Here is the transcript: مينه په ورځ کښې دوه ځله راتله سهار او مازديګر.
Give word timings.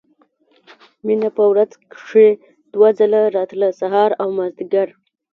مينه 1.05 1.29
په 1.37 1.43
ورځ 1.51 1.71
کښې 1.93 2.27
دوه 2.73 2.89
ځله 2.99 3.21
راتله 3.37 3.69
سهار 3.79 4.09
او 4.21 4.27
مازديګر. 4.37 4.87